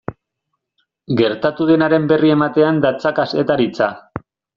Gertatu 1.19 1.67
denaren 1.71 2.07
berri 2.13 2.31
ematean 2.37 2.81
datza 2.87 3.13
kazetaritza. 3.21 3.91